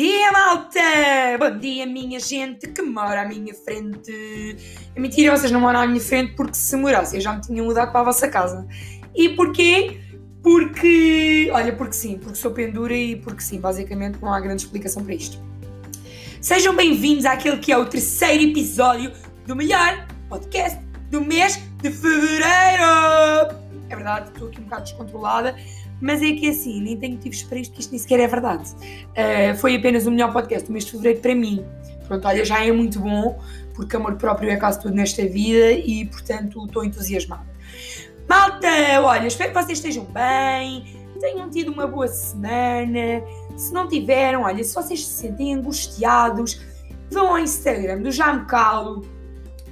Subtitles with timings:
[0.00, 0.80] dia, malta!
[1.38, 4.56] Bom dia, minha gente que mora à minha frente.
[4.96, 7.92] É mentira, vocês não moram à minha frente porque se morassem já me tinham mudado
[7.92, 8.66] para a vossa casa.
[9.14, 10.00] E porquê?
[10.42, 11.50] Porque.
[11.52, 15.12] Olha, porque sim, porque sou pendura e porque sim, basicamente não há grande explicação para
[15.12, 15.38] isto.
[16.40, 19.12] Sejam bem-vindos àquele que é o terceiro episódio
[19.46, 23.54] do melhor podcast do mês de fevereiro!
[23.90, 25.56] É verdade, estou aqui um bocado descontrolada
[26.00, 28.70] mas é que assim, nem tenho motivos para isto, que isto nem sequer é verdade.
[28.70, 31.64] Uh, foi apenas o melhor podcast do mês de fevereiro para mim.
[32.06, 33.38] Pronto, olha, já é muito bom,
[33.74, 37.48] porque amor próprio é quase tudo nesta vida e, portanto, estou entusiasmada.
[38.28, 38.68] Malta,
[39.02, 40.84] olha, espero que vocês estejam bem,
[41.20, 43.22] tenham tido uma boa semana.
[43.56, 46.60] Se não tiveram, olha, se vocês se sentem angustiados,
[47.10, 49.04] vão ao Instagram do Já Me Calo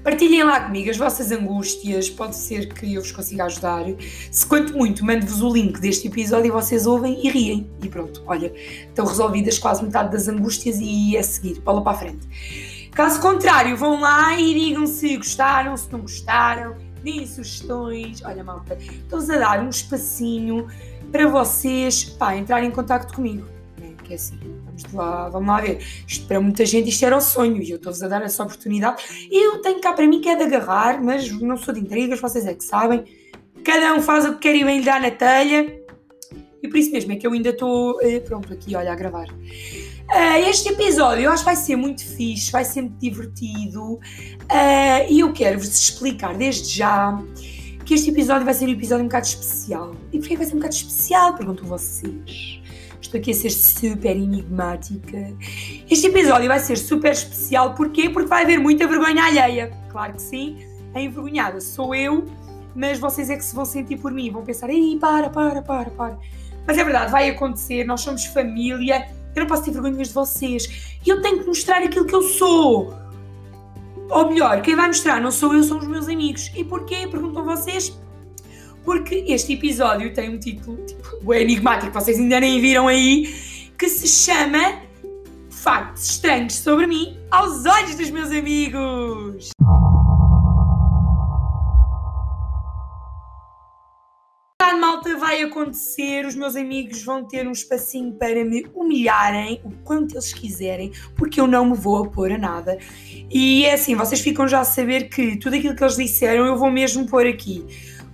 [0.02, 3.84] Partilhem lá comigo as vossas angústias, pode ser que eu vos consiga ajudar.
[4.30, 7.70] Se quanto muito, mando-vos o link deste episódio e vocês ouvem e riem.
[7.83, 8.53] E pronto, olha,
[8.89, 12.89] estão resolvidas quase metade das angústias e é seguir, bola para a frente.
[12.92, 18.22] Caso contrário, vão lá e digam se gostaram, se não gostaram, deem sugestões.
[18.25, 20.67] Olha, malta, estou-vos a dar um espacinho
[21.11, 23.58] para vocês pá, entrarem em contato comigo.
[24.09, 25.84] Que é assim, Vamos lá, vamos lá ver.
[26.06, 29.03] Isto para muita gente isto era um sonho e eu estou-vos a dar essa oportunidade.
[29.31, 32.47] Eu tenho cá para mim que é de agarrar, mas não sou de intrigas, vocês
[32.47, 33.05] é que sabem.
[33.62, 35.78] Cada um faz o que quer e bem lhe dá na telha.
[36.62, 39.28] E por isso mesmo é que eu ainda estou, eh, pronto, aqui, olha, a gravar.
[39.28, 44.00] Uh, este episódio eu acho que vai ser muito fixe, vai ser muito divertido uh,
[45.06, 47.22] e eu quero-vos explicar desde já
[47.84, 49.95] que este episódio vai ser um episódio um bocado especial.
[50.12, 51.34] E porquê vai ser um bocado especial?
[51.34, 52.58] Pergunto vocês.
[53.00, 55.32] Estou aqui a ser super enigmática.
[55.91, 58.10] Este episódio vai ser super especial, porquê?
[58.10, 59.72] Porque vai haver muita vergonha alheia.
[59.91, 60.58] Claro que sim,
[60.94, 62.26] a envergonhada sou eu,
[62.74, 65.91] mas vocês é que se vão sentir por mim, vão pensar, ei, para, para, para,
[65.91, 66.19] para.
[66.66, 70.98] Mas é verdade, vai acontecer, nós somos família, eu não posso ter vergonhas de vocês.
[71.04, 72.92] E eu tenho que mostrar aquilo que eu sou.
[74.10, 76.50] Ou melhor, quem vai mostrar não sou eu, são os meus amigos.
[76.54, 77.06] E porquê?
[77.06, 77.97] Perguntam vocês
[78.88, 83.26] porque este episódio tem um título tipo, enigmático, vocês ainda nem viram aí,
[83.78, 84.81] que se chama
[85.50, 89.50] Factos Estranhos sobre mim aos olhos dos meus amigos.
[94.78, 100.15] malta vai acontecer, os meus amigos vão ter um espacinho para me humilharem o quanto
[100.15, 102.78] eles quiserem, porque eu não me vou opor a nada.
[103.31, 106.56] E é assim, vocês ficam já a saber que tudo aquilo que eles disseram eu
[106.56, 107.65] vou mesmo pôr aqui.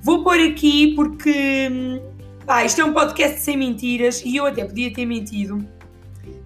[0.05, 1.99] Vou pôr aqui porque
[2.45, 5.67] pá, isto é um podcast sem mentiras e eu até podia ter mentido.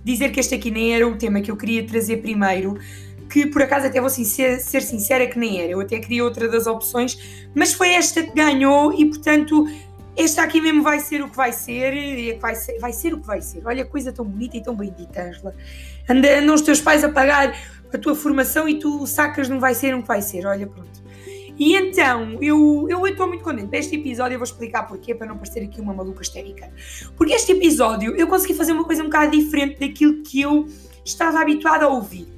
[0.05, 2.79] Dizer que este aqui nem era o tema que eu queria trazer primeiro,
[3.29, 5.73] que por acaso até vou ser, ser sincera que nem era.
[5.73, 7.19] Eu até queria outra das opções,
[7.53, 9.67] mas foi esta que ganhou e portanto
[10.17, 13.19] esta aqui mesmo vai ser o que vai ser, é vai ser, vai ser o
[13.19, 13.67] que vai ser.
[13.67, 15.53] Olha, coisa tão bonita e tão bem dita, Angela.
[16.09, 17.53] Andam os teus pais a pagar
[17.93, 20.47] a tua formação e tu sacas não vai ser o que vai ser.
[20.47, 21.09] Olha, pronto.
[21.59, 23.77] E então, eu, eu estou muito contente.
[23.77, 26.71] Este episódio eu vou explicar porquê, para não parecer aqui uma maluca histérica.
[27.17, 30.69] Porque este episódio eu consegui fazer uma coisa um bocado diferente daquilo que eu
[31.05, 32.29] estava habituada a ouvir.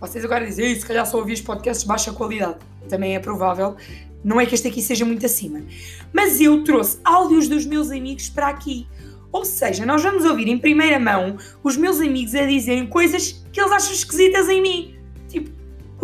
[0.00, 2.56] Vocês agora dizem, se calhar só ouvi os podcasts de baixa qualidade.
[2.88, 3.76] Também é provável.
[4.22, 5.60] Não é que este aqui seja muito acima.
[6.10, 8.86] Mas eu trouxe áudios dos meus amigos para aqui.
[9.30, 13.60] Ou seja, nós vamos ouvir em primeira mão os meus amigos a dizerem coisas que
[13.60, 15.03] eles acham esquisitas em mim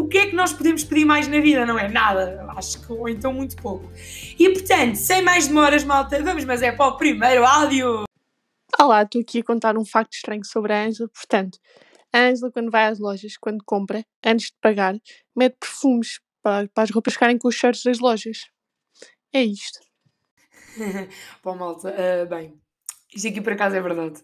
[0.01, 1.67] o que é que nós podemos pedir mais na vida?
[1.67, 3.91] Não é nada, acho que, ou então muito pouco.
[4.39, 8.05] E portanto, sem mais demoras, malta, vamos, mas é para o primeiro áudio.
[8.79, 11.09] Olá, estou aqui a contar um facto estranho sobre a Ângela.
[11.09, 11.59] Portanto,
[12.13, 14.95] a Ângela, quando vai às lojas, quando compra, antes de pagar,
[15.37, 18.47] mete perfumes para, para as roupas ficarem com os cheiros das lojas.
[19.33, 19.81] É isto.
[21.45, 22.59] Bom, malta, uh, bem,
[23.15, 24.21] isto aqui por acaso é verdade.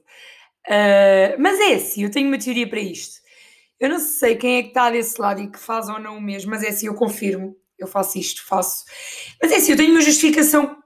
[0.67, 3.26] Uh, mas é assim, eu tenho uma teoria para isto.
[3.79, 6.21] Eu não sei quem é que está desse lado e que faz ou não o
[6.21, 7.57] mesmo, mas é assim, eu confirmo.
[7.79, 8.85] Eu faço isto, faço.
[9.41, 10.83] Mas é assim, eu tenho uma justificação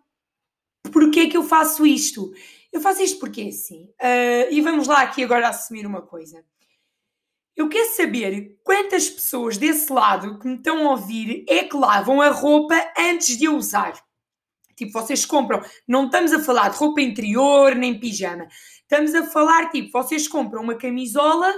[0.92, 2.32] porque é que eu faço isto.
[2.72, 3.84] Eu faço isto porque é assim.
[4.00, 6.44] Uh, e vamos lá aqui agora assumir uma coisa.
[7.56, 12.20] Eu quero saber quantas pessoas desse lado que me estão a ouvir é que lavam
[12.20, 13.92] a roupa antes de a usar.
[14.76, 18.48] Tipo, vocês compram, não estamos a falar de roupa interior nem pijama.
[18.80, 21.52] Estamos a falar, tipo, vocês compram uma camisola,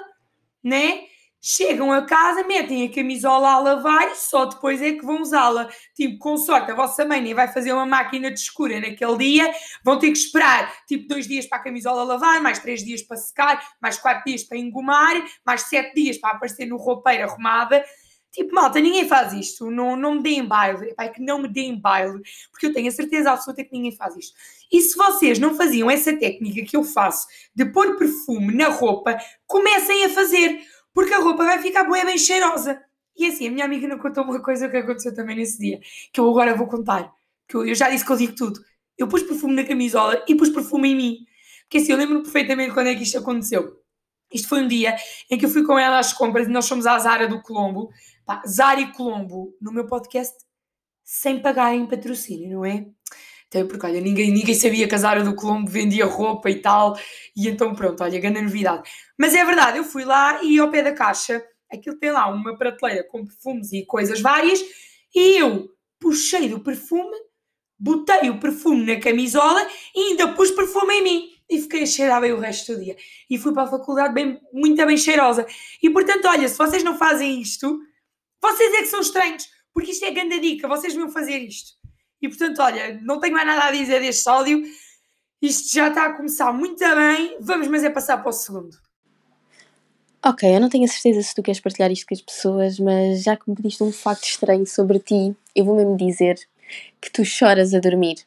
[0.62, 1.04] né?
[1.44, 5.68] Chegam a casa, metem a camisola a lavar e só depois é que vão usá-la.
[5.92, 9.52] Tipo, com sorte, a vossa mãe nem vai fazer uma máquina de escura naquele dia,
[9.84, 13.16] vão ter que esperar tipo dois dias para a camisola lavar, mais três dias para
[13.16, 17.84] secar, mais quatro dias para engomar, mais sete dias para aparecer no roupeiro arrumada.
[18.32, 19.70] Tipo, malta, ninguém faz isto.
[19.70, 20.88] Não, não me deem baile.
[20.90, 23.94] Epá, é que não me deem baile, porque eu tenho a certeza absoluta que ninguém
[23.94, 24.34] faz isto.
[24.72, 29.18] E se vocês não faziam essa técnica que eu faço de pôr perfume na roupa,
[29.46, 30.62] comecem a fazer,
[30.94, 32.82] porque a roupa vai ficar bem, bem cheirosa.
[33.16, 35.80] E assim, a minha amiga não contou uma coisa que aconteceu também nesse dia,
[36.12, 37.12] que eu agora vou contar.
[37.48, 38.60] Que eu, eu já disse que eu digo tudo.
[38.96, 41.26] Eu pus perfume na camisola e pus perfume em mim.
[41.62, 43.80] Porque assim, eu lembro perfeitamente quando é que isto aconteceu.
[44.32, 44.96] Isto foi um dia
[45.30, 47.90] em que eu fui com ela às compras e nós fomos à Zara do Colombo.
[48.24, 50.36] Pá, Zara e Colombo, no meu podcast,
[51.02, 52.86] sem pagarem patrocínio, não é?
[53.52, 56.98] Então, porque olha, ninguém, ninguém sabia que a Zara do Colombo vendia roupa e tal.
[57.36, 58.90] E então, pronto, olha, grande novidade.
[59.18, 62.56] Mas é verdade, eu fui lá e ao pé da caixa, aquilo tem lá uma
[62.56, 64.58] prateleira com perfumes e coisas várias.
[65.14, 65.68] E eu
[66.00, 67.14] puxei do perfume,
[67.78, 69.60] botei o perfume na camisola
[69.94, 72.96] e ainda pus perfume em mim e fiquei a cheirar bem o resto do dia.
[73.28, 75.46] E fui para a faculdade bem, muito bem cheirosa.
[75.82, 77.78] E portanto, olha, se vocês não fazem isto,
[78.40, 81.81] vocês é que são estranhos, porque isto é grande dica, vocês vão fazer isto.
[82.22, 84.62] E portanto, olha, não tenho mais nada a dizer deste áudio.
[85.42, 87.36] Isto já está a começar muito bem.
[87.40, 88.78] Vamos, mas é passar para o segundo.
[90.24, 93.24] Ok, eu não tenho a certeza se tu queres partilhar isto com as pessoas, mas
[93.24, 96.36] já que me pediste um facto estranho sobre ti, eu vou mesmo dizer
[97.00, 98.24] que tu choras a dormir.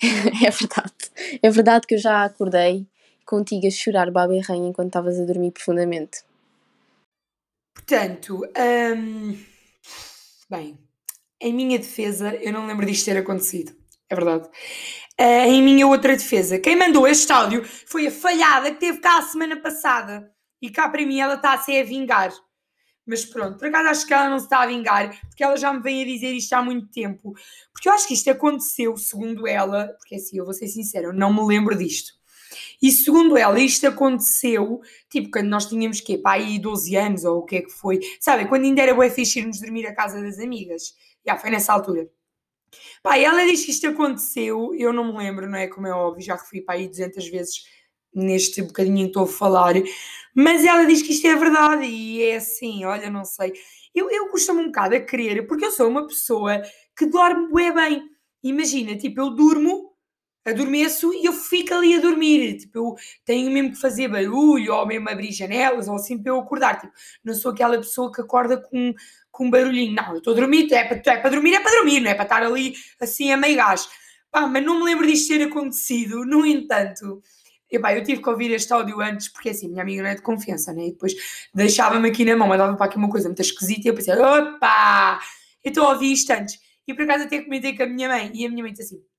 [0.00, 1.40] é verdade.
[1.42, 2.86] É verdade que eu já acordei
[3.26, 6.22] contigo a chorar baba e rainha enquanto estavas a dormir profundamente.
[7.74, 8.44] Portanto,
[8.96, 9.36] hum,
[10.48, 10.78] bem,
[11.40, 13.72] em minha defesa, eu não lembro disto ter acontecido.
[14.08, 14.48] É verdade.
[15.20, 19.18] Uh, em minha outra defesa, quem mandou este áudio foi a falhada que teve cá
[19.18, 20.30] a semana passada.
[20.60, 22.32] E cá para mim ela está a ser a vingar.
[23.06, 25.72] Mas pronto, por acaso acho que ela não se está a vingar, porque ela já
[25.72, 27.34] me vem a dizer isto há muito tempo.
[27.72, 31.12] Porque eu acho que isto aconteceu, segundo ela, porque assim, eu vou ser sincera, eu
[31.12, 32.12] não me lembro disto.
[32.82, 37.38] E segundo ela, isto aconteceu, tipo, quando nós tínhamos, que pá, aí 12 anos, ou
[37.38, 38.00] o que é que foi.
[38.18, 40.94] Sabe, quando ainda era bué fixe irmos dormir à casa das amigas.
[41.26, 42.08] Já, foi nessa altura.
[43.02, 45.66] Pá, ela diz que isto aconteceu, eu não me lembro, não é?
[45.66, 47.64] Como é óbvio, já referi para aí 200 vezes
[48.14, 49.74] neste bocadinho que estou a falar,
[50.34, 53.52] mas ela diz que isto é verdade e é assim, olha, não sei.
[53.94, 56.62] Eu, eu costumo um bocado a querer, porque eu sou uma pessoa
[56.96, 58.02] que dorme bem.
[58.42, 59.89] Imagina, tipo, eu durmo,
[60.44, 62.58] adormeço e eu fico ali a dormir.
[62.58, 62.94] Tipo, eu
[63.24, 66.80] tenho mesmo que fazer barulho, ou mesmo abrir janelas, ou assim para eu acordar.
[66.80, 66.92] Tipo,
[67.24, 68.94] não sou aquela pessoa que acorda com,
[69.30, 69.94] com um barulhinho.
[69.94, 72.14] Não, eu estou a dormir, é para, é para dormir, é para dormir, não é
[72.14, 73.88] para estar ali assim a meio gás.
[74.30, 76.24] Pá, mas não me lembro disto ter acontecido.
[76.24, 77.22] No entanto,
[77.70, 80.22] eu, eu tive que ouvir este áudio antes, porque assim, minha amiga não é de
[80.22, 80.88] confiança, né?
[80.88, 81.14] E depois
[81.54, 85.20] deixava-me aqui na mão, mandava para aqui uma coisa muito esquisita e eu pensei, opa,
[85.64, 86.58] eu estou a ouvir isto antes.
[86.86, 89.09] E por acaso até comentei com a minha mãe, e a minha mãe disse assim,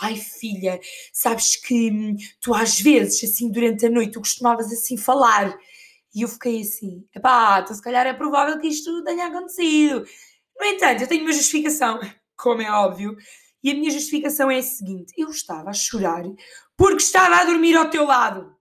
[0.00, 0.80] ai filha,
[1.12, 5.56] sabes que hum, tu às vezes, assim, durante a noite, tu costumavas assim falar.
[6.14, 10.06] E eu fiquei assim, epá, então se calhar é provável que isto tenha acontecido.
[10.58, 12.00] No entanto, eu tenho uma justificação,
[12.36, 13.16] como é óbvio,
[13.62, 16.22] e a minha justificação é a seguinte: eu estava a chorar
[16.76, 18.56] porque estava a dormir ao teu lado.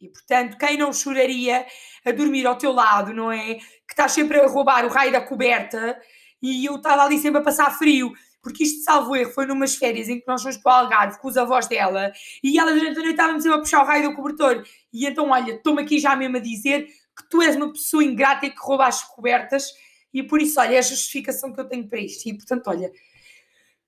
[0.00, 1.66] E portanto, quem não choraria
[2.04, 3.54] a dormir ao teu lado, não é?
[3.54, 5.98] Que estás sempre a roubar o raio da coberta
[6.42, 8.12] e eu estava ali sempre a passar frio.
[8.46, 11.26] Porque isto, salvo erro, foi numas férias em que nós fomos para o Algarve com
[11.26, 12.12] os avós dela
[12.44, 14.64] e ela durante a noite estava sempre a puxar o raio do cobertor.
[14.92, 18.46] E então, olha, estou-me aqui já mesmo a dizer que tu és uma pessoa ingrata
[18.46, 19.74] e que rouba as cobertas
[20.14, 22.24] e por isso, olha, é a justificação que eu tenho para isto.
[22.28, 22.92] E portanto, olha,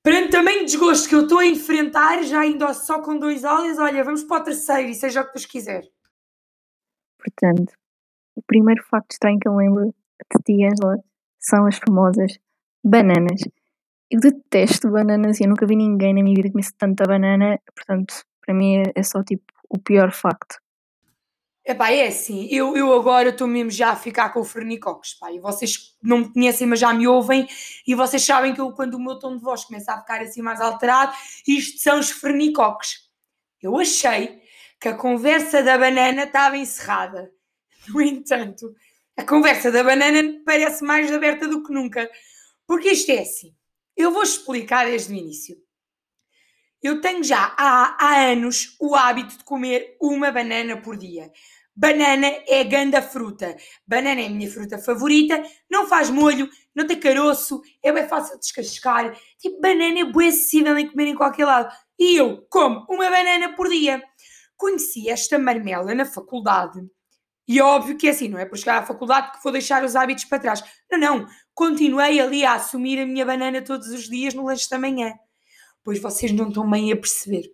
[0.02, 4.02] Perante também desgosto que eu estou a enfrentar, já indo só com dois óleos, olha,
[4.02, 5.84] vamos para o terceiro e seja o que Deus quiser.
[7.18, 7.72] Portanto,
[8.34, 10.98] o primeiro facto estranho que eu lembro de ti, Angela,
[11.38, 12.38] são as famosas
[12.82, 13.40] bananas.
[14.10, 18.24] Eu detesto bananas e eu nunca vi ninguém na minha vida comer tanta banana, portanto,
[18.40, 20.56] para mim é, é só tipo o pior facto.
[21.62, 25.30] Epá, é assim, eu, eu agora estou mesmo já a ficar com o Fernicox, pá,
[25.30, 27.46] e vocês não me conhecem, mas já me ouvem,
[27.86, 30.40] e vocês sabem que eu, quando o meu tom de voz começa a ficar assim
[30.40, 31.12] mais alterado,
[31.46, 33.10] isto são os Fernicox.
[33.60, 34.40] Eu achei
[34.80, 37.30] que a conversa da banana estava encerrada.
[37.88, 38.74] No entanto,
[39.14, 42.08] a conversa da banana parece mais aberta do que nunca,
[42.66, 43.54] porque isto é assim,
[43.98, 45.56] eu vou explicar desde o início.
[46.80, 51.32] Eu tenho já há, há anos o hábito de comer uma banana por dia.
[51.74, 53.56] Banana é ganda fruta.
[53.84, 55.42] Banana é a minha fruta favorita.
[55.68, 59.16] Não faz molho, não tem caroço, é bem fácil de descascar.
[59.38, 61.74] Tipo, banana é bem acessível em comer em qualquer lado.
[61.98, 64.00] E eu como uma banana por dia.
[64.56, 66.80] Conheci esta marmela na faculdade.
[67.48, 69.82] E é óbvio que é assim, não é por chegar à faculdade que vou deixar
[69.82, 70.62] os hábitos para trás.
[70.90, 71.26] Não, não.
[71.58, 75.12] Continuei ali a assumir a minha banana todos os dias no lanche da manhã.
[75.82, 77.52] Pois vocês não estão bem a perceber.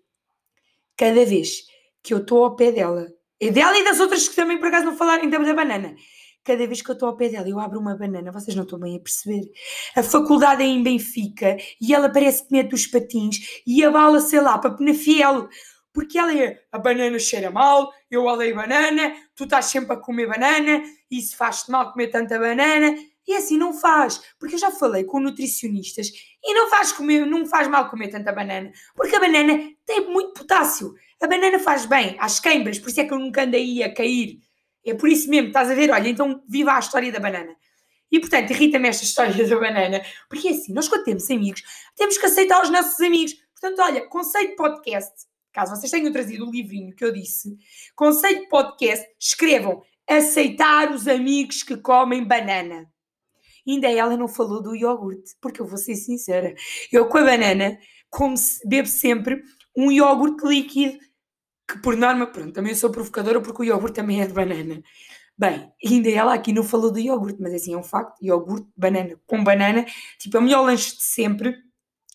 [0.95, 1.63] Cada vez
[2.03, 3.09] que eu estou ao pé dela
[3.41, 5.97] e dela e das outras que também por acaso não falarem da banana.
[6.45, 8.79] cada vez que eu estou ao pé dela, eu abro uma banana, vocês não estão
[8.79, 9.51] bem a perceber.
[9.97, 14.21] A faculdade é em Benfica e ela parece que mete os patins e a bala,
[14.21, 15.49] sei lá, para Penafiel.
[15.95, 20.27] Porque ela é, a banana cheira mal, eu odeio banana, tu estás sempre a comer
[20.27, 22.95] banana, isso faz-te mal comer tanta banana.
[23.27, 26.11] E assim não faz, porque eu já falei com nutricionistas
[26.43, 30.35] e não faz, comer, não faz mal comer tanta banana, porque a banana tem muito
[30.35, 30.95] potássio.
[31.21, 34.41] A banana faz bem às queimbras, por isso é que eu nunca andei a cair.
[34.85, 35.91] É por isso mesmo, estás a ver?
[35.91, 37.57] Olha, então viva a história da banana.
[38.13, 41.63] E portanto, irrita-me esta história da banana, porque é assim, nós quando temos amigos,
[41.97, 43.35] temos que aceitar os nossos amigos.
[43.59, 47.57] Portanto, olha, conceito podcast, caso vocês tenham trazido o livrinho que eu disse,
[47.97, 52.87] conceito podcast, escrevam aceitar os amigos que comem banana.
[53.67, 56.55] Ainda ela não falou do iogurte, porque eu vou ser sincera,
[56.93, 57.79] eu com a banana
[58.11, 59.43] como se, bebo sempre
[59.77, 60.99] um iogurte líquido,
[61.69, 64.83] que por norma, pronto, também sou provocadora porque o iogurte também é de banana.
[65.37, 69.19] Bem, ainda ela aqui não falou do iogurte, mas assim é um facto, iogurte, banana
[69.27, 69.85] com banana,
[70.19, 71.57] tipo é o melhor lanche de sempre,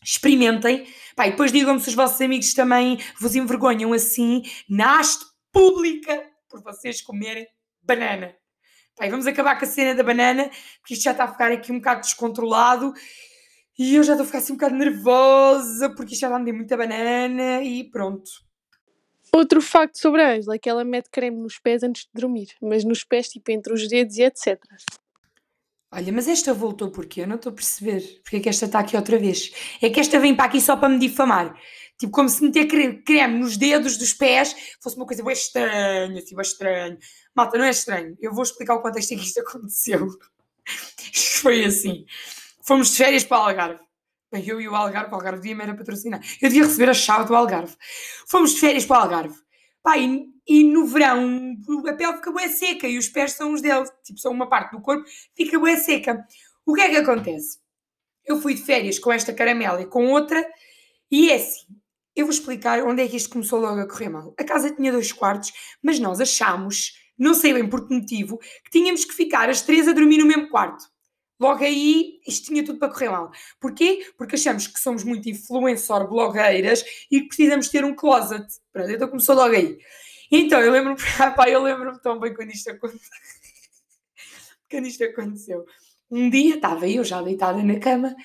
[0.03, 5.25] experimentem, pá, e depois digam-me se os vossos amigos também vos envergonham assim, na haste
[5.51, 7.45] pública, por vocês comerem
[7.81, 8.38] banana.
[8.99, 10.51] Pai, vamos acabar com a cena da banana,
[10.81, 12.93] porque isto já está a ficar aqui um bocado descontrolado.
[13.77, 16.75] E eu já estou a ficar assim um bocado nervosa, porque isto já andei muita
[16.75, 18.29] banana e pronto.
[19.33, 22.49] Outro facto sobre a Ângela é que ela mete creme nos pés antes de dormir,
[22.61, 24.59] mas nos pés, tipo entre os dedos e etc.
[25.91, 27.21] Olha, mas esta voltou porquê?
[27.21, 28.01] Eu não estou a perceber.
[28.21, 29.51] Porque é que esta está aqui outra vez?
[29.81, 31.55] É que esta vem para aqui só para me difamar.
[31.97, 32.65] Tipo, como se meter
[33.03, 36.97] creme nos dedos dos pés fosse uma coisa bem estranha, assim, bem estranho.
[37.39, 38.17] Malta, não é estranho.
[38.19, 40.09] Eu vou explicar o contexto em que isto aconteceu.
[41.41, 42.05] Foi assim.
[42.61, 43.81] Fomos de férias para o Algarve.
[44.29, 46.21] Bem, eu e o Algarve, o Algarve devia me era patrocinar.
[46.41, 47.75] Eu devia receber a chave do Algarve.
[48.27, 49.39] Fomos de férias para o Algarve.
[49.81, 51.55] Pá, e, e no verão
[51.87, 53.89] a pele fica bem seca e os pés são os deles.
[54.03, 56.27] Tipo, são uma parte do corpo, fica bem seca.
[56.65, 57.57] O que é que acontece?
[58.25, 60.45] Eu fui de férias com esta caramela e com outra,
[61.09, 61.65] e é assim.
[62.13, 64.35] Eu vou explicar onde é que isto começou logo a correr mal.
[64.37, 68.71] A casa tinha dois quartos, mas nós achámos não sei bem por que motivo, que
[68.71, 70.85] tínhamos que ficar as três a dormir no mesmo quarto.
[71.39, 73.31] Logo aí, isto tinha tudo para correr mal.
[73.61, 74.11] Porquê?
[74.17, 78.45] Porque achamos que somos muito influencer blogueiras e que precisamos ter um closet.
[78.73, 79.77] Pronto, então começou logo aí.
[80.29, 80.97] Então, eu lembro-me,
[81.35, 82.99] pá, eu lembro-me tão bem quando isto aconteceu.
[84.69, 85.65] quando isto aconteceu.
[86.11, 88.15] Um dia estava eu já deitada na cama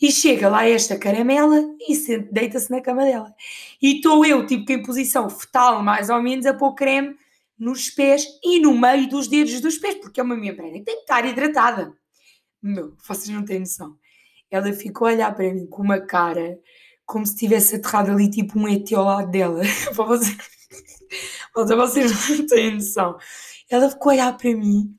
[0.00, 3.32] e chega lá esta caramela e deita-se na cama dela.
[3.80, 7.16] E estou eu, tipo, em posição fetal, mais ou menos, a pôr creme
[7.58, 10.96] nos pés e no meio dos dedos dos pés, porque é uma membrana que tem
[10.96, 11.92] que estar hidratada.
[12.62, 13.96] Meu, vocês não têm noção.
[14.50, 16.58] Ela ficou a olhar para mim com uma cara
[17.04, 19.62] como se tivesse aterrado ali tipo um ET ao lado dela.
[19.94, 20.36] para vocês...
[21.54, 23.16] vocês não têm noção.
[23.70, 24.94] Ela ficou a olhar para mim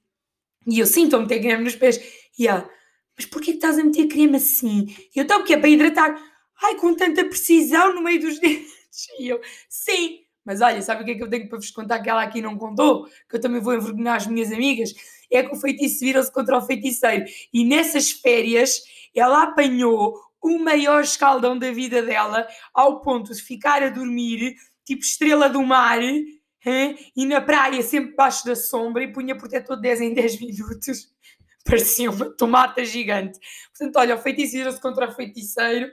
[0.66, 2.00] e eu a meter creme nos pés.
[2.38, 2.70] E ela,
[3.16, 4.86] mas porquê que estás a meter creme assim?
[5.16, 6.16] E eu, estou porque é para hidratar.
[6.62, 8.68] Ai, com tanta precisão no meio dos dedos.
[9.20, 12.00] E eu, sim, mas olha, sabe o que é que eu tenho para vos contar
[12.00, 13.06] que ela aqui não contou?
[13.30, 14.94] Que eu também vou envergonhar as minhas amigas?
[15.30, 17.26] É que o feitiço virou-se contra o feiticeiro.
[17.54, 18.82] E nessas férias,
[19.14, 25.02] ela apanhou o maior escaldão da vida dela, ao ponto de ficar a dormir, tipo
[25.04, 26.40] estrela do mar, hein?
[27.14, 31.10] e na praia, sempre debaixo da sombra, e punha protetor de 10 em 10 minutos.
[31.66, 33.38] Parecia uma tomata gigante.
[33.78, 35.92] Portanto, olha, o feitiço virou-se contra o feiticeiro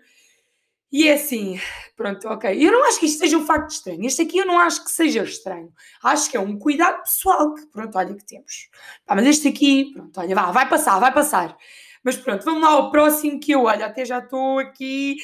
[0.97, 1.59] e é assim,
[1.97, 2.57] pronto, ok.
[2.57, 4.07] Eu não acho que isto seja um facto estranho.
[4.07, 5.75] Este aqui eu não acho que seja estranho.
[6.01, 8.69] Acho que é um cuidado pessoal que, pronto, olha, que temos.
[9.09, 11.57] Mas este aqui, pronto, olha, vá, vai passar, vai passar.
[12.05, 15.17] Mas pronto, vamos lá ao próximo que eu, olha, até já estou aqui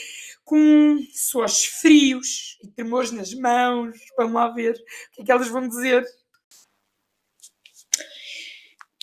[0.42, 3.96] com suores frios e tremores nas mãos.
[4.16, 6.04] Vamos lá ver o que é que elas vão dizer.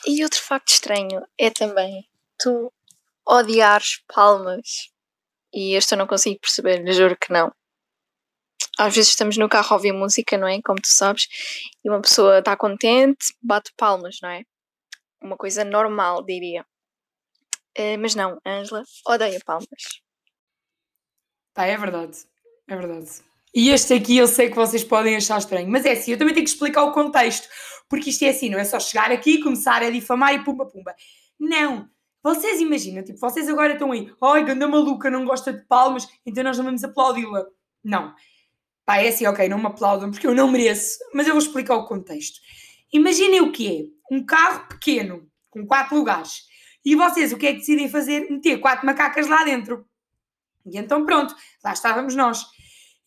[0.06, 2.06] E outro facto estranho é também
[2.38, 2.74] tu
[3.26, 4.97] odiares palmas
[5.58, 7.52] e este eu não consigo perceber, juro que não.
[8.78, 10.62] Às vezes estamos no carro a ouvir música, não é?
[10.62, 11.28] Como tu sabes,
[11.84, 14.44] e uma pessoa está contente, bate palmas, não é?
[15.20, 16.64] Uma coisa normal, diria.
[17.76, 19.68] Uh, mas não, Ângela odeia palmas.
[21.56, 22.20] Pá, é verdade.
[22.68, 23.10] É verdade.
[23.52, 26.36] E este aqui eu sei que vocês podem achar estranho, mas é assim, eu também
[26.36, 27.48] tenho que explicar o contexto,
[27.90, 30.94] porque isto é assim, não é só chegar aqui, começar a difamar e pumba pumba.
[31.40, 31.90] Não,
[32.28, 36.44] vocês imaginam, tipo, vocês agora estão aí, ai, ganda maluca, não gosta de palmas, então
[36.44, 37.46] nós não vamos aplaudi-la.
[37.82, 38.14] Não.
[38.86, 41.76] Pá, é assim, ok, não me aplaudam porque eu não mereço, mas eu vou explicar
[41.76, 42.42] o contexto.
[42.92, 46.44] Imaginem o que é um carro pequeno, com quatro lugares,
[46.84, 48.30] e vocês o que é que decidem fazer?
[48.30, 49.86] Meter quatro macacas lá dentro.
[50.66, 52.46] E então pronto, lá estávamos nós.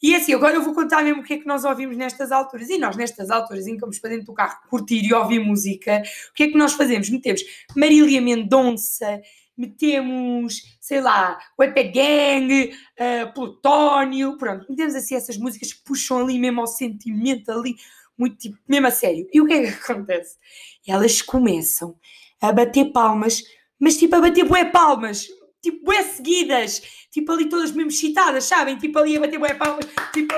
[0.03, 2.71] E assim, agora eu vou contar mesmo o que é que nós ouvimos nestas alturas.
[2.71, 6.03] E nós, nestas alturas, em que vamos para dentro do carro curtir e ouvir música,
[6.31, 7.11] o que é que nós fazemos?
[7.11, 7.43] Metemos
[7.77, 9.21] Marília Mendonça,
[9.61, 16.39] metemos, sei lá, Wet Gang, uh, Plutónio, pronto, metemos assim essas músicas que puxam ali
[16.39, 17.77] mesmo ao sentimento, ali,
[18.17, 19.29] muito tipo, mesmo a sério.
[19.31, 20.39] E o que é que acontece?
[20.87, 21.95] Elas começam
[22.41, 23.43] a bater palmas,
[23.79, 25.29] mas tipo a bater bué palmas,
[25.63, 28.77] tipo bué seguidas, tipo ali todas mesmo excitadas, sabem?
[28.79, 30.35] Tipo ali a bater bué palmas, tipo...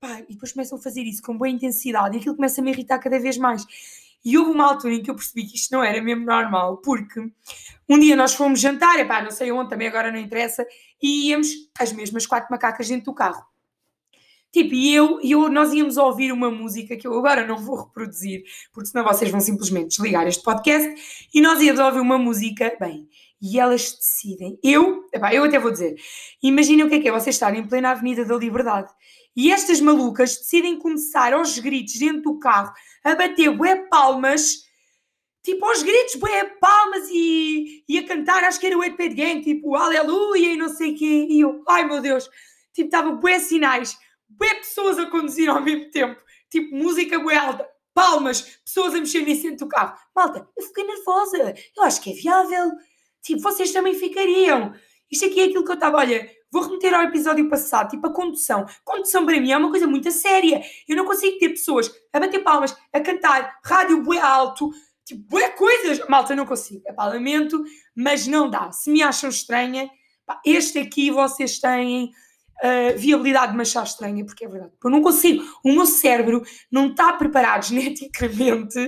[0.00, 2.70] Pá, e depois começam a fazer isso com boa intensidade e aquilo começa a me
[2.70, 3.64] irritar cada vez mais.
[4.24, 7.20] E houve uma altura em que eu percebi que isto não era mesmo normal, porque
[7.88, 10.66] um dia nós fomos jantar, epá, não sei onde, também agora não interessa,
[11.02, 13.44] e íamos as mesmas quatro macacas dentro do carro.
[14.50, 17.84] Tipo, e eu, e eu, nós íamos ouvir uma música que eu agora não vou
[17.84, 22.74] reproduzir, porque senão vocês vão simplesmente desligar este podcast, e nós íamos ouvir uma música,
[22.80, 23.06] bem,
[23.44, 24.58] e elas decidem.
[24.62, 25.96] Eu, epá, eu até vou dizer,
[26.42, 28.90] imaginem o que é que é vocês estarem em plena Avenida da Liberdade,
[29.36, 32.72] e estas malucas decidem começar aos gritos dentro do carro,
[33.04, 34.64] a bater bué palmas,
[35.42, 39.42] tipo aos gritos, bué palmas e, e a cantar, acho que era o Ed Gang,
[39.42, 41.26] tipo aleluia e não sei o quê.
[41.28, 42.30] E eu, ai meu Deus,
[42.72, 47.68] tipo, estava bué sinais, bué pessoas a conduzir ao mesmo tempo, tipo música bué alta,
[47.92, 49.98] palmas, pessoas a mexer nisso dentro do carro.
[50.16, 52.72] Malta, eu fiquei nervosa, eu acho que é viável.
[53.24, 54.74] Tipo, vocês também ficariam.
[55.10, 58.12] Isto aqui é aquilo que eu estava, olha, vou remeter ao episódio passado, tipo a
[58.12, 58.66] condução.
[58.84, 60.62] Condução para mim é uma coisa muito séria.
[60.86, 64.70] Eu não consigo ter pessoas a bater palmas, a cantar, rádio bué alto,
[65.06, 66.06] tipo, bué coisas.
[66.06, 66.82] Malta, não consigo.
[66.86, 67.64] É pá, lamento,
[67.96, 68.70] mas não dá.
[68.72, 69.88] Se me acham estranha,
[70.26, 72.12] pá, este aqui vocês têm
[72.62, 74.72] uh, viabilidade de me achar estranha, porque é verdade.
[74.84, 75.42] Eu não consigo.
[75.64, 78.78] O meu cérebro não está preparado geneticamente.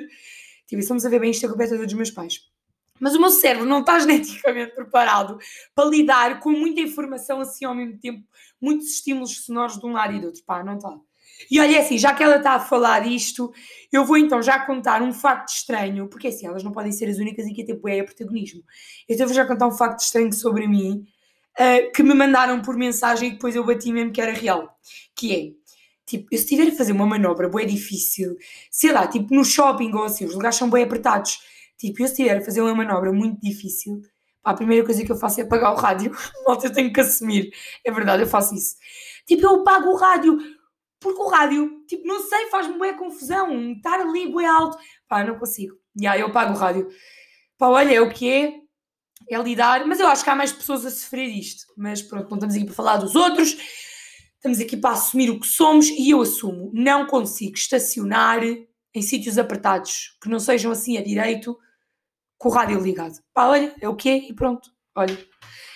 [0.67, 2.55] Tipo, estamos a ver bem isto é culpa dos meus pais
[3.01, 5.39] mas o meu cérebro não está geneticamente preparado
[5.75, 8.25] para lidar com muita informação assim ao mesmo tempo,
[8.61, 10.43] muitos estímulos sonoros de um lado e do outro.
[10.45, 10.97] Pá, não está.
[11.51, 13.53] E olha é assim, já que ela está a falar disto,
[13.93, 17.19] eu vou então já contar um facto estranho, porque assim, elas não podem ser as
[17.19, 18.63] únicas em que tempo é protagonismo.
[19.09, 21.07] Então vou já contar um facto estranho sobre mim,
[21.59, 24.77] uh, que me mandaram por mensagem e depois eu bati mesmo que era real.
[25.15, 25.53] Que é,
[26.07, 28.37] tipo, eu se estiver a fazer uma manobra boa difícil,
[28.71, 31.39] sei lá, tipo no shopping ou assim, os lugares são bem apertados,
[31.79, 34.01] Tipo, eu se estiver a fazer uma manobra muito difícil,
[34.43, 36.11] pá, a primeira coisa que eu faço é apagar o rádio.
[36.47, 37.53] Malta, eu tenho que assumir.
[37.85, 38.77] É verdade, eu faço isso.
[39.27, 40.39] Tipo, eu apago o rádio.
[40.99, 43.73] Porque o rádio, tipo, não sei, faz-me bué confusão.
[43.73, 44.79] Estar ali bué alto.
[45.09, 45.77] Pá, não consigo.
[46.01, 46.89] E aí eu apago o rádio.
[47.59, 48.55] Pá, olha, é o que é.
[49.29, 49.87] É lidar.
[49.87, 51.65] Mas eu acho que há mais pessoas a sofrer isto.
[51.77, 53.57] Mas pronto, não estamos aqui para falar dos outros.
[54.37, 55.89] Estamos aqui para assumir o que somos.
[55.89, 56.71] E eu assumo.
[56.73, 58.41] Não consigo estacionar
[58.97, 61.57] em sítios apertados que não sejam assim a direito
[62.39, 63.19] com o rádio ligado.
[63.35, 65.17] Pá, olha, é o que é e pronto, olha,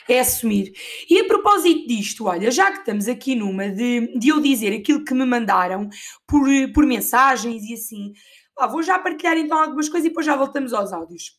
[0.08, 0.72] é assumir.
[1.08, 5.04] E a propósito disto, olha, já que estamos aqui numa de, de eu dizer aquilo
[5.04, 5.90] que me mandaram
[6.26, 8.14] por, por mensagens e assim,
[8.54, 11.38] pá, vou já partilhar então algumas coisas e depois já voltamos aos áudios.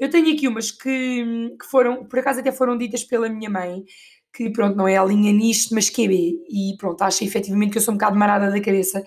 [0.00, 3.84] Eu tenho aqui umas que, que foram, por acaso até foram ditas pela minha mãe,
[4.32, 6.44] que pronto, não é a linha nisto, mas que é B.
[6.48, 9.02] E pronto, acho efetivamente que eu sou um bocado marada da cabeça.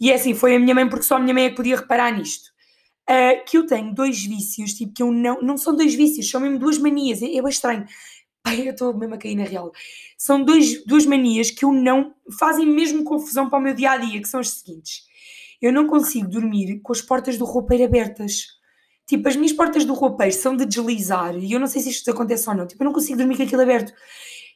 [0.00, 1.76] E é assim, foi a minha mãe, porque só a minha mãe é que podia
[1.76, 2.50] reparar nisto
[3.08, 5.40] uh, que eu tenho dois vícios, tipo, que eu não.
[5.40, 7.22] Não são dois vícios, são mesmo duas manias.
[7.22, 7.86] É, é bem estranho.
[8.42, 9.72] Pai, eu estou mesmo a cair na real.
[10.16, 12.14] São dois, duas manias que eu não.
[12.38, 15.02] fazem mesmo confusão para o meu dia a dia, que são as seguintes.
[15.60, 18.46] Eu não consigo dormir com as portas do roupeiro abertas.
[19.06, 22.10] Tipo, as minhas portas do roupeiro são de deslizar e eu não sei se isto
[22.10, 22.66] acontece ou não.
[22.66, 23.92] Tipo, eu não consigo dormir com aquilo aberto.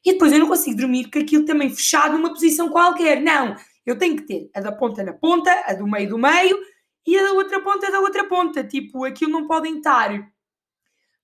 [0.04, 3.20] E depois eu não consigo dormir com aquilo também fechado numa posição qualquer.
[3.20, 3.56] Não!
[3.84, 6.58] Eu tenho que ter a da ponta na ponta, a do meio do meio
[7.06, 8.64] e a da outra ponta da outra ponta.
[8.64, 10.32] Tipo, aquilo não podem estar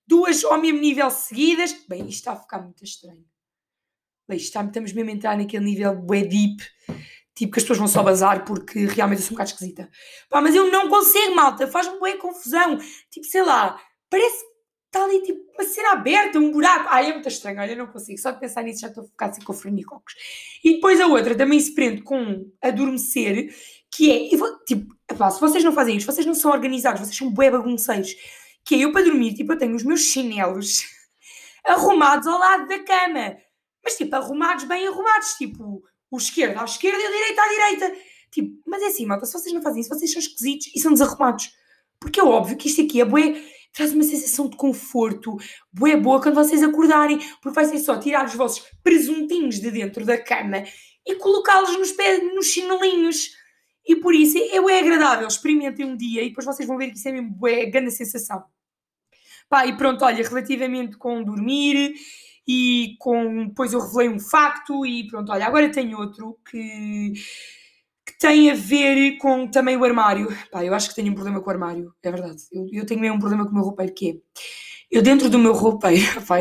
[0.05, 1.73] duas ao mesmo nível seguidas.
[1.87, 3.23] Bem, isto está a ficar muito estranho.
[4.27, 6.63] Bem, está, estamos mesmo a entrar naquele nível bué deep,
[7.33, 9.89] tipo que as pessoas vão só bazar porque realmente eu sou um bocado esquisita.
[10.29, 12.77] Pá, mas eu não consigo, malta, faz-me bué confusão.
[13.09, 14.48] Tipo, sei lá, parece
[14.89, 16.87] está ali tipo uma cena aberta, um buraco.
[16.89, 18.19] Ai, é muito estranho, olha, eu não consigo.
[18.19, 20.13] Só de pensar nisso já estou a ficar assim frenicocos.
[20.63, 23.53] E depois a outra também se prende com adormecer,
[23.91, 24.29] que é,
[24.65, 28.13] tipo, epá, se vocês não fazem isto, vocês não são organizados, vocês são bué bagunceiros.
[28.65, 30.85] Que é eu para dormir, tipo, eu tenho os meus chinelos
[31.63, 33.37] arrumados ao lado da cama.
[33.83, 37.95] Mas tipo, arrumados, bem arrumados, tipo, o esquerdo à esquerda e o direito à direita.
[38.31, 40.91] Tipo, mas é assim, malta, se vocês não fazem isso, vocês são esquisitos e são
[40.91, 41.51] desarrumados.
[41.99, 43.41] Porque é óbvio que isto aqui é bué,
[43.71, 45.37] traz uma sensação de conforto,
[45.71, 50.05] bué boa quando vocês acordarem, porque vai ser só tirar os vossos presuntinhos de dentro
[50.05, 50.63] da cama
[51.05, 53.31] e colocá-los nos pés, nos chinelinhos.
[53.85, 56.97] E por isso é, é agradável, experimentem um dia e depois vocês vão ver que
[56.97, 58.43] isso é mesmo é grande sensação.
[59.47, 61.95] Pá, e pronto, olha, relativamente com dormir,
[62.51, 67.13] e com, depois eu revelei um facto e pronto, olha, agora tenho outro que
[68.19, 70.27] tem a ver com também o armário.
[70.51, 72.43] Pá, eu acho que tenho um problema com o armário, é verdade.
[72.51, 74.15] Eu, eu tenho mesmo um problema com o meu roupeiro, que é,
[74.91, 76.39] eu dentro do meu roupeiro, pá,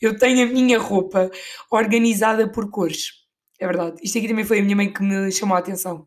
[0.00, 1.30] eu, tenho a minha roupa
[1.70, 3.24] organizada por cores.
[3.58, 3.96] É verdade.
[4.02, 6.06] Isto aqui também foi a minha mãe que me chamou a atenção.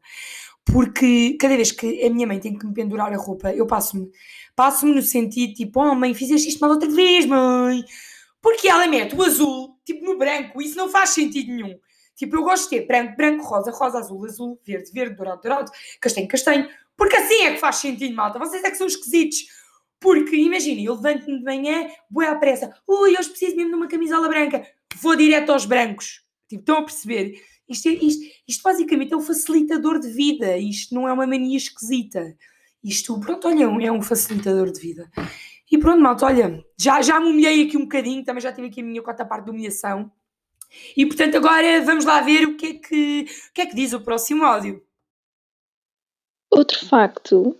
[0.64, 4.10] Porque cada vez que a minha mãe tem que me pendurar a roupa, eu passo-me.
[4.56, 7.84] Passo-me no sentido tipo, oh mãe, fizeste isto mal outra vez, mãe.
[8.42, 10.62] Porque ela mete o azul, tipo, no branco.
[10.62, 11.76] Isso não faz sentido nenhum.
[12.18, 15.72] Tipo, eu gosto de ter branco, branco, rosa, rosa, azul, azul, verde, verde, dourado, dourado,
[16.02, 16.68] castanho, castanho.
[16.98, 18.40] Porque assim é que faz sentido, malta.
[18.40, 19.46] Vocês é que são esquisitos.
[20.00, 22.74] Porque, imaginem, eu levanto-me de manhã, vou à pressa.
[22.88, 24.66] Ui, hoje preciso mesmo de uma camisola branca.
[25.00, 26.24] Vou direto aos brancos.
[26.48, 27.40] Tipo, estão a perceber?
[27.70, 30.58] Isto, é, isto, isto basicamente é um facilitador de vida.
[30.58, 32.36] Isto não é uma mania esquisita.
[32.84, 35.08] Isto, pronto, olha, é um facilitador de vida.
[35.70, 38.82] E pronto, malta, olha, já, já me humilhei aqui um bocadinho, também já tive aqui
[38.82, 40.12] a minha quarta parte de humilhação.
[40.96, 43.94] E portanto, agora vamos lá ver o que é que, o que, é que diz
[43.94, 44.84] o próximo áudio.
[46.50, 47.58] Outro facto,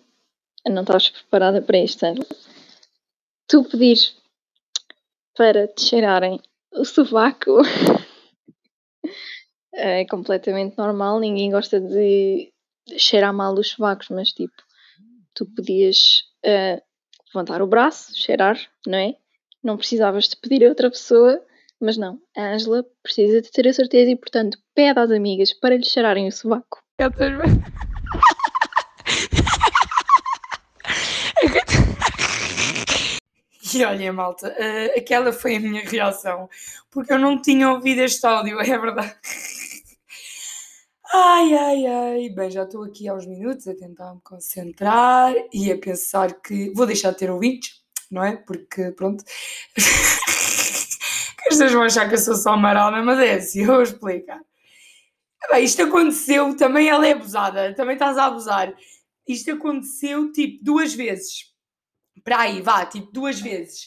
[0.65, 2.06] não estavas preparada para isto,
[3.48, 3.98] tu pedir
[5.36, 6.41] para te cheirarem
[6.72, 7.62] o sovaco
[9.74, 12.52] é completamente normal, ninguém gosta de
[12.98, 14.56] cheirar mal os sovacos, mas tipo,
[15.34, 16.82] tu podias uh,
[17.34, 19.15] levantar o braço, cheirar, não é?
[19.63, 21.43] Não precisavas de pedir a outra pessoa,
[21.79, 25.75] mas não, a Ângela precisa de ter a certeza e, portanto, pede às amigas para
[25.75, 26.79] lhe cheirarem o sovaco.
[33.73, 36.49] E olha, malta, uh, aquela foi a minha reação,
[36.89, 39.15] porque eu não tinha ouvido este áudio, é verdade.
[41.13, 42.29] Ai, ai, ai.
[42.29, 46.85] Bem, já estou aqui aos minutos a tentar me concentrar e a pensar que vou
[46.85, 48.37] deixar de ter ouvintes, não é?
[48.37, 49.23] Porque, pronto.
[51.58, 54.39] As pessoas vão achar que eu sou só marada, mas é assim, eu vou explicar.
[55.52, 58.74] Bem, isto aconteceu, também ela é abusada, também estás a abusar.
[59.28, 61.46] Isto aconteceu tipo duas vezes.
[62.24, 63.86] Para aí, vá, tipo duas vezes.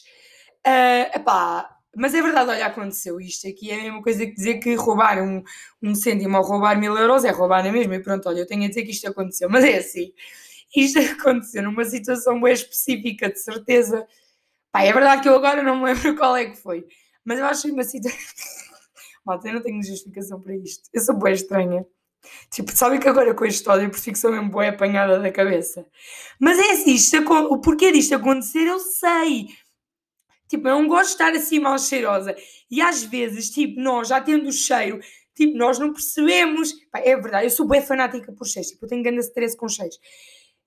[0.67, 3.71] Uh, epá, mas é verdade, olha, aconteceu isto aqui.
[3.71, 5.41] É a mesma coisa que dizer que roubar um,
[5.81, 7.95] um cêntimo ou roubar mil euros é roubar na mesma.
[7.95, 9.49] E pronto, olha, eu tenho a dizer que isto aconteceu.
[9.49, 10.11] Mas é assim,
[10.75, 14.05] isto aconteceu numa situação bem específica, de certeza.
[14.71, 16.85] Pá, é verdade que eu agora não me lembro qual é que foi.
[17.25, 18.19] Mas eu acho uma situação.
[19.25, 20.89] Malta, eu não tenho justificação para isto.
[20.93, 21.85] Eu sou boa estranha.
[22.51, 25.85] Tipo, sabem que agora com este história por ficção mesmo boa apanhada da cabeça.
[26.39, 29.47] Mas é assim, isto, o porquê disto acontecer eu sei.
[30.47, 32.35] Tipo, eu não gosto de estar assim mal cheirosa.
[32.69, 34.99] E às vezes, tipo, nós já tendo o cheiro,
[35.35, 36.73] tipo, nós não percebemos.
[36.91, 38.71] Pá, é verdade, eu sou bem fanática por cheiros.
[38.71, 39.97] Tipo, eu tenho grande stress com cheiros.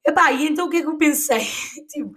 [0.07, 1.41] Epá, e então o que é que eu pensei?
[1.89, 2.15] tipo,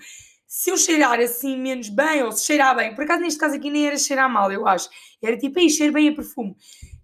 [0.58, 3.70] se eu cheirar assim menos bem, ou se cheirar bem, por acaso neste caso aqui
[3.70, 4.90] nem era cheirar mal, eu acho.
[5.22, 6.56] Era tipo, aí, cheiro bem a perfume.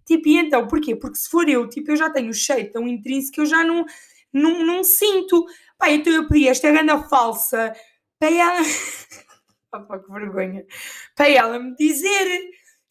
[0.08, 0.96] Tipo, e então, porquê?
[0.96, 3.64] Porque se for eu, tipo, eu já tenho o cheiro tão intrínseco que eu já
[3.64, 3.86] não,
[4.34, 5.46] não, não sinto.
[5.78, 7.76] Pá, então eu pedi esta ganda falsa
[8.18, 8.58] para ela.
[9.72, 10.66] Opa, que vergonha.
[11.16, 12.42] Para ela me dizer,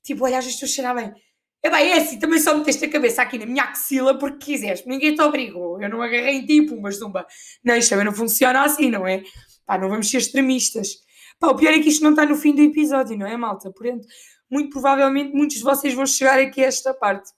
[0.05, 1.13] tipo, olha, já estou a cheirar bem.
[1.61, 4.89] É bem, é assim, também só meteste a cabeça aqui na minha axila porque quiseste,
[4.89, 5.83] ninguém te obrigou.
[5.83, 7.27] Eu não agarrei em ti, pumba, zumba.
[7.65, 9.25] Não, isto também não funciona assim, não é?
[9.73, 10.99] Pá, não vamos ser extremistas.
[11.41, 13.71] Pá, o pior é que isto não está no fim do episódio, não é, malta?
[13.71, 14.07] Portanto,
[14.51, 17.31] muito provavelmente muitos de vocês vão chegar aqui a esta parte.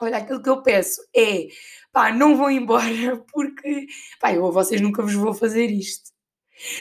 [0.00, 1.48] Olha, aquilo que eu peço é,
[1.90, 3.88] pá, não vão embora porque,
[4.20, 6.12] pá, eu a vocês nunca vos vou fazer isto.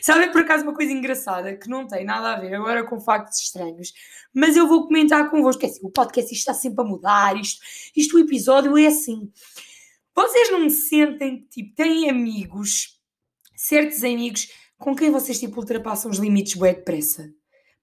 [0.04, 3.40] Sabem por acaso uma coisa engraçada que não tem nada a ver agora com factos
[3.40, 3.92] estranhos,
[4.32, 5.66] mas eu vou comentar convosco.
[5.66, 9.32] É assim, o podcast está sempre a mudar, isto, isto o episódio é assim.
[10.14, 13.00] Vocês não sentem que tipo, têm amigos,
[13.56, 14.48] certos amigos,
[14.80, 17.30] com quem vocês tipo, ultrapassam os limites bué depressa?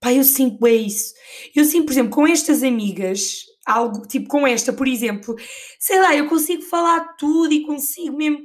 [0.00, 1.14] Pá, eu sinto bem isso.
[1.54, 5.36] Eu sinto, por exemplo, com estas amigas, algo tipo com esta, por exemplo,
[5.78, 8.42] sei lá, eu consigo falar tudo e consigo mesmo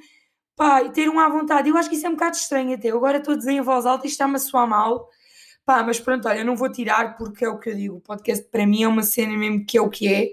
[0.56, 1.70] pá, ter um à vontade.
[1.70, 2.90] Eu acho que isso é um bocado estranho até.
[2.90, 5.10] Eu agora estou a dizer em voz alta e está-me a soar mal.
[5.66, 7.96] Pá, mas pronto, olha, eu não vou tirar porque é o que eu digo.
[7.98, 10.32] O podcast para mim é uma cena mesmo que é o que é.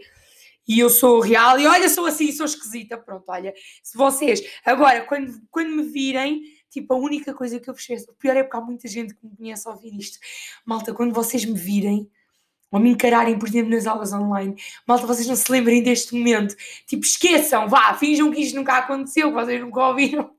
[0.66, 1.58] E eu sou real.
[1.58, 2.98] E olha, sou assim, sou esquisita.
[2.98, 4.42] Pronto, olha, se vocês.
[4.64, 8.10] Agora, quando, quando me virem, tipo, a única coisa que eu vos peço.
[8.10, 10.18] O pior é porque há muita gente que me conhece a ouvir isto.
[10.64, 12.10] Malta, quando vocês me virem
[12.70, 14.54] ou me encararem, por exemplo, nas aulas online.
[14.86, 16.54] Malta, vocês não se lembrem deste momento.
[16.86, 20.30] Tipo, esqueçam, vá, finjam que isto nunca aconteceu, que vocês nunca ouviram.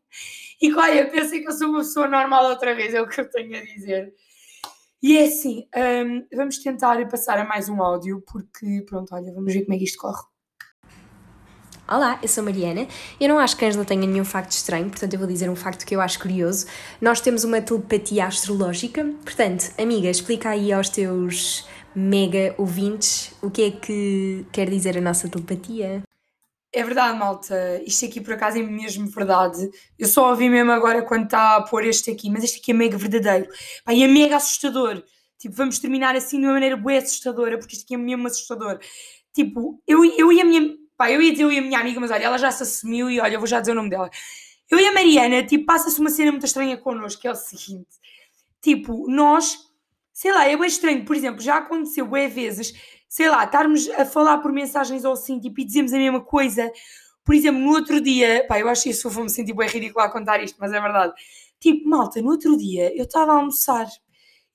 [0.61, 3.29] E olha, pensem que eu sou uma pessoa normal outra vez, é o que eu
[3.29, 4.13] tenho a dizer.
[5.01, 5.65] E é assim,
[6.05, 9.77] um, vamos tentar passar a mais um áudio, porque pronto, olha, vamos ver como é
[9.77, 10.21] que isto corre.
[11.91, 12.87] Olá, eu sou Mariana.
[13.19, 15.55] Eu não acho que a Angela tenha nenhum facto estranho, portanto eu vou dizer um
[15.55, 16.67] facto que eu acho curioso.
[17.01, 23.33] Nós temos uma telepatia astrológica, portanto, amiga, explica aí aos teus mega ouvintes.
[23.41, 26.03] O que é que quer dizer a nossa telepatia?
[26.71, 27.81] É verdade, malta.
[27.83, 29.67] Isto aqui por acaso é mesmo verdade.
[29.97, 32.75] Eu só ouvi mesmo agora quando está a pôr este aqui, mas este aqui é
[32.75, 33.49] mega verdadeiro.
[33.83, 35.03] Pá, e é mega assustador.
[35.39, 38.77] Tipo, vamos terminar assim de uma maneira bem assustadora, porque isto aqui é mesmo assustador.
[39.33, 40.77] Tipo, eu, eu e a minha.
[40.99, 43.09] Pá, eu ia dizer eu e a minha amiga, mas olha, ela já se assumiu
[43.09, 44.09] e olha, eu vou já dizer o nome dela.
[44.69, 47.87] Eu e a Mariana, tipo, passa-se uma cena muito estranha connosco, que é o seguinte.
[48.61, 49.57] Tipo, nós,
[50.11, 51.05] sei lá, é bem estranho.
[51.05, 52.73] Por exemplo, já aconteceu bem vezes,
[53.07, 56.69] sei lá, estarmos a falar por mensagens ou assim, tipo, e dizemos a mesma coisa.
[57.23, 60.43] Por exemplo, no outro dia, pá, eu acho isso vou-me sentir bem ridículo a contar
[60.43, 61.13] isto, mas é verdade.
[61.61, 63.87] Tipo, malta, no outro dia eu estava a almoçar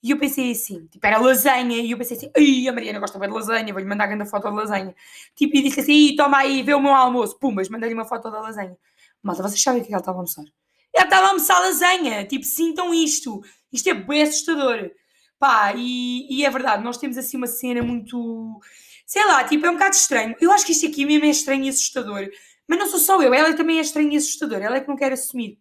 [0.04, 3.18] e eu pensei assim, tipo, era lasanha, e eu pensei assim, ai, a Mariana gosta
[3.18, 4.94] bem de lasanha, vou-lhe mandar a grande foto de lasanha.
[5.34, 7.38] Tipo, e disse assim, toma aí, vê o meu almoço.
[7.38, 8.76] Pum, mas mandei-lhe uma foto da lasanha.
[9.22, 10.44] Malta, vocês sabem o que é que ela estava a almoçar?
[10.94, 13.40] Ela estava a almoçar lasanha, tipo, sintam isto.
[13.72, 14.90] Isto é bem assustador.
[15.38, 18.60] Pá, e, e é verdade, nós temos assim uma cena muito,
[19.06, 20.36] sei lá, tipo, é um bocado estranho.
[20.38, 22.28] Eu acho que isto aqui mesmo é estranho e assustador.
[22.68, 24.96] Mas não sou só eu, ela também é estranha e assustadora, ela é que não
[24.96, 25.58] quer assumir.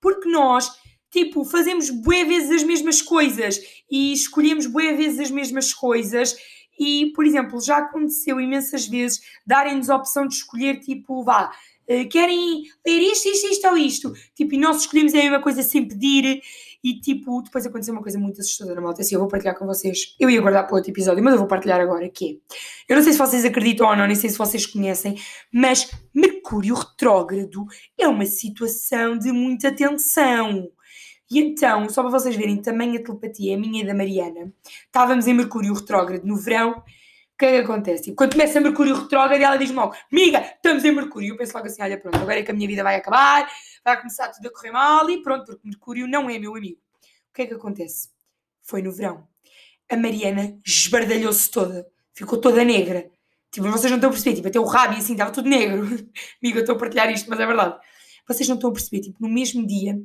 [0.00, 0.70] Porque nós
[1.12, 6.34] tipo, fazemos bué vezes as mesmas coisas e escolhemos bué vezes as mesmas coisas.
[6.78, 11.52] E, por exemplo, já aconteceu imensas vezes darem-nos a opção de escolher, tipo, vá,
[11.86, 15.62] eh, querem ler isto, isto, isto ou isto, tipo, e nós escolhemos a mesma coisa
[15.62, 16.42] sem pedir.
[16.84, 20.16] E, tipo, depois aconteceu uma coisa muito assustadora, malta, assim, eu vou partilhar com vocês,
[20.18, 22.40] eu ia guardar para outro episódio, mas eu vou partilhar agora, que
[22.88, 25.16] é, eu não sei se vocês acreditam ou não, nem sei se vocês conhecem,
[25.52, 27.64] mas Mercúrio retrógrado
[27.96, 30.68] é uma situação de muita tensão,
[31.32, 34.52] e então, só para vocês verem também a telepatia, a minha e da Mariana,
[34.84, 36.72] estávamos em Mercúrio retrógrado no verão.
[36.72, 38.04] O que é que acontece?
[38.04, 41.30] Tipo, quando começa Mercúrio retrógrado, ela diz-me logo: Amiga, estamos em Mercúrio.
[41.30, 43.50] Eu penso logo assim: Olha, pronto, agora é que a minha vida vai acabar,
[43.82, 46.78] vai começar tudo a correr mal e pronto, porque Mercúrio não é meu amigo.
[47.30, 48.10] O que é que acontece?
[48.60, 49.26] Foi no verão.
[49.88, 53.10] A Mariana esbardalhou-se toda, ficou toda negra.
[53.50, 55.86] Tipo, vocês não estão a perceber, tipo, até o e assim, estava tudo negro.
[56.42, 57.78] Amiga, eu estou a partilhar isto, mas é verdade.
[58.28, 59.98] Vocês não estão a perceber, tipo, no mesmo dia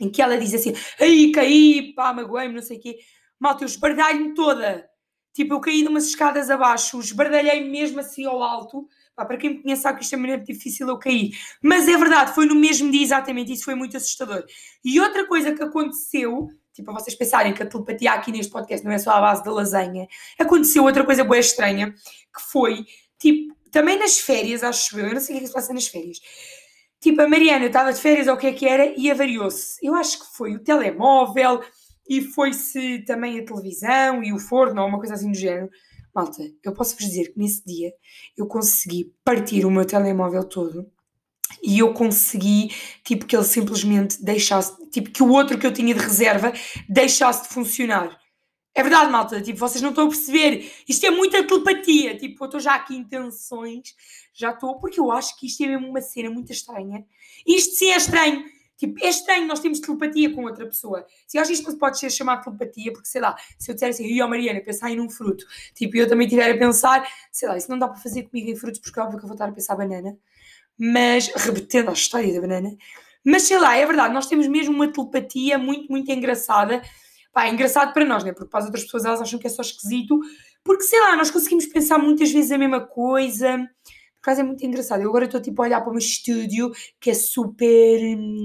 [0.00, 2.98] em que ela diz assim: aí caí, pá, magoei-me, não sei o quê.
[3.38, 4.88] Malta, eu esbardalho-me toda.
[5.32, 8.88] Tipo, eu caí de umas escadas abaixo, esbardalhei-me mesmo assim ao alto.
[9.14, 11.36] Pá, para quem me conhece sabe que isto é muito difícil eu cair.
[11.62, 14.44] Mas é verdade, foi no mesmo dia exatamente, isso foi muito assustador.
[14.84, 18.84] E outra coisa que aconteceu, tipo, para vocês pensarem que a telepatia aqui neste podcast
[18.84, 20.06] não é só à base da lasanha,
[20.38, 22.84] aconteceu outra coisa boa estranha, que foi,
[23.18, 25.72] tipo, também nas férias, acho eu, eu não sei o que é que se passa
[25.72, 26.18] nas férias,
[27.00, 29.78] Tipo, a Mariana estava de férias ou o que é que era e avariou-se.
[29.82, 31.60] Eu acho que foi o telemóvel
[32.08, 35.68] e foi-se também a televisão e o forno ou uma coisa assim do género.
[36.14, 37.92] Malta, eu posso vos dizer que nesse dia
[38.36, 40.90] eu consegui partir o meu telemóvel todo
[41.62, 42.70] e eu consegui,
[43.04, 46.52] tipo, que ele simplesmente deixasse, tipo, que o outro que eu tinha de reserva
[46.88, 48.18] deixasse de funcionar.
[48.78, 50.70] É verdade, malta, tipo, vocês não estão a perceber.
[50.88, 52.16] Isto é muita telepatia.
[52.16, 53.92] Tipo, eu estou já aqui em tensões,
[54.32, 57.04] já estou, porque eu acho que isto é mesmo uma cena muito estranha.
[57.44, 58.44] Isto sim é estranho.
[58.76, 61.04] Tipo, é estranho, nós temos telepatia com outra pessoa.
[61.26, 64.06] Se eu acho isto pode ser chamado telepatia, porque sei lá, se eu disser assim,
[64.06, 67.56] e ó Mariana, pensar em um fruto, tipo, eu também estiver a pensar, sei lá,
[67.56, 69.48] isso não dá para fazer comigo em frutos, porque é óbvio que eu vou estar
[69.48, 70.16] a pensar banana,
[70.78, 72.76] mas, rebatendo a história da banana,
[73.24, 76.80] mas sei lá, é verdade, nós temos mesmo uma telepatia muito, muito engraçada
[77.38, 78.32] Pá, é engraçado para nós, né?
[78.32, 80.18] Porque para as outras pessoas elas acham que é só esquisito,
[80.64, 83.58] porque sei lá, nós conseguimos pensar muitas vezes a mesma coisa.
[84.20, 85.02] Por acaso é muito engraçado.
[85.02, 88.44] Eu agora estou tipo a olhar para o meu estúdio, que é super hum,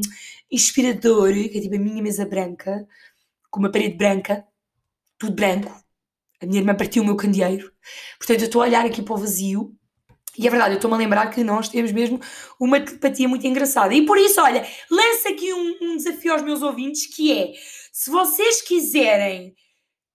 [0.51, 2.87] inspirador, que é tipo a minha mesa branca,
[3.49, 4.45] com uma parede branca,
[5.17, 5.71] tudo branco.
[6.39, 7.71] A minha irmã partiu o meu candeeiro.
[8.19, 9.75] Portanto, eu estou a olhar aqui para o vazio
[10.37, 12.19] e é verdade, eu estou-me a lembrar que nós temos mesmo
[12.59, 13.93] uma telepatia muito engraçada.
[13.93, 17.53] E por isso, olha, lança aqui um, um desafio aos meus ouvintes que é
[17.91, 19.53] se vocês quiserem,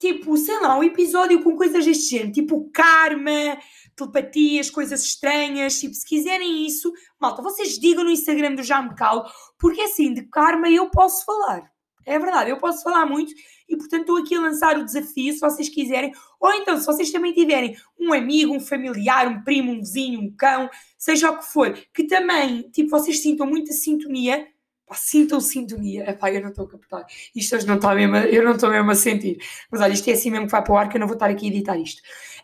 [0.01, 3.57] tipo, sei lá, um episódio com coisas deste género, tipo karma,
[3.95, 9.25] telepatias, coisas estranhas, tipo, se quiserem isso, malta, vocês digam no Instagram do Calo,
[9.59, 11.71] porque assim, de karma eu posso falar.
[12.09, 13.33] É verdade, eu posso falar muito
[13.69, 16.13] e, portanto, estou aqui a lançar o desafio, se vocês quiserem.
[16.41, 20.31] Ou então, se vocês também tiverem um amigo, um familiar, um primo, um vizinho, um
[20.31, 24.47] cão, seja o que for, que também, tipo, vocês sintam muita sintonia,
[24.89, 26.09] Pá, sintam sintonia.
[26.09, 27.07] Epá, eu não estou a captar.
[27.37, 29.39] Isto hoje não está mesmo, eu não estou mesmo a sentir.
[29.71, 31.15] Mas olha, isto é assim mesmo que vai para o ar, que eu não vou
[31.15, 32.01] estar aqui a editar isto.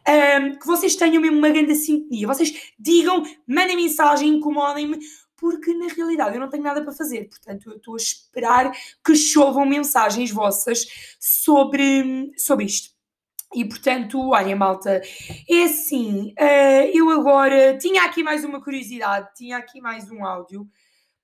[0.07, 2.27] Um, que vocês tenham mesmo uma grande sintonia.
[2.27, 4.99] Vocês digam, mandem mensagem, incomodem-me,
[5.37, 7.29] porque na realidade eu não tenho nada para fazer.
[7.29, 8.73] Portanto, eu estou a esperar
[9.05, 10.87] que chovam mensagens vossas
[11.19, 12.95] sobre, sobre isto.
[13.55, 15.01] E portanto, olha, malta,
[15.49, 20.69] é assim, uh, eu agora tinha aqui mais uma curiosidade, tinha aqui mais um áudio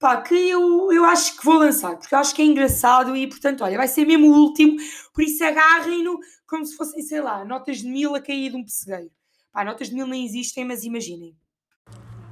[0.01, 3.27] pá, que eu, eu acho que vou lançar, porque eu acho que é engraçado e,
[3.29, 4.77] portanto, olha, vai ser mesmo o último,
[5.13, 8.65] por isso agarrem-no como se fossem, sei lá, notas de mil a cair de um
[8.65, 9.11] pessegueiro.
[9.53, 11.37] Pá, notas de mil nem existem, mas imaginem.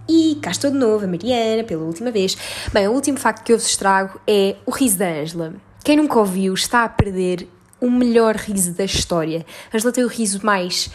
[0.09, 2.37] E cá estou de novo, a Mariana, pela última vez.
[2.73, 5.55] Bem, o último facto que eu vos trago é o riso da Ângela.
[5.85, 7.47] Quem nunca ouviu está a perder
[7.79, 9.45] o melhor riso da história.
[9.71, 10.91] A Ângela tem o riso mais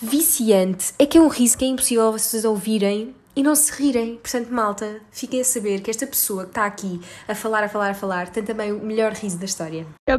[0.00, 0.94] viciante.
[0.98, 4.16] É que é um riso que é impossível vocês ouvirem e não se rirem.
[4.16, 7.90] Portanto, malta, fiquem a saber que esta pessoa que está aqui a falar, a falar,
[7.90, 9.86] a falar, tem também o melhor riso da história.
[10.06, 10.18] Eu.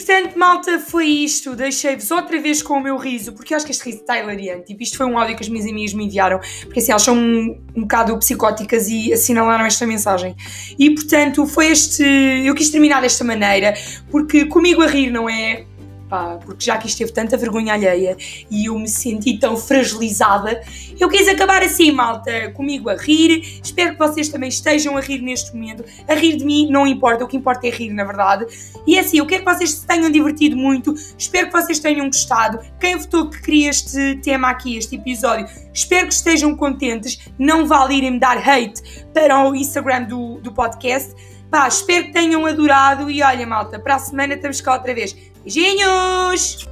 [0.00, 1.54] Portanto, malta, foi isto.
[1.54, 4.66] Deixei-vos outra vez com o meu riso, porque eu acho que este riso está hilariante.
[4.66, 7.16] Tipo, isto foi um áudio que as minhas amigas me enviaram, porque assim, elas são
[7.16, 10.34] um, um bocado psicóticas e assinalaram esta mensagem.
[10.78, 12.02] E portanto, foi este.
[12.02, 13.74] Eu quis terminar desta maneira,
[14.10, 15.66] porque comigo a rir não é
[16.10, 18.16] pá, porque já que isto teve tanta vergonha alheia
[18.50, 20.60] e eu me senti tão fragilizada,
[20.98, 23.60] eu quis acabar assim, malta, comigo a rir.
[23.62, 25.84] Espero que vocês também estejam a rir neste momento.
[26.08, 28.44] A rir de mim não importa, o que importa é rir, na verdade.
[28.86, 32.06] E é assim, eu quero que vocês se tenham divertido muito, espero que vocês tenham
[32.06, 32.58] gostado.
[32.80, 37.20] Quem votou que queria este tema aqui, este episódio, espero que estejam contentes.
[37.38, 38.82] Não vale irem me dar hate
[39.14, 41.14] para o Instagram do, do podcast.
[41.50, 45.16] Pá, espero que tenham adorado e olha, malta, para a semana estamos cá outra vez.
[45.46, 46.68] Ginhos!